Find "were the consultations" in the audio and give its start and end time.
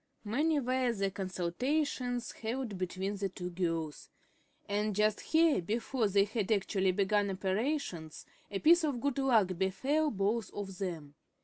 0.59-2.31